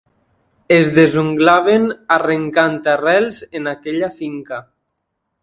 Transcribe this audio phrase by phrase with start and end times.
[0.77, 1.85] Es desunglaven
[2.17, 4.61] arrencant arrels en aquella finca.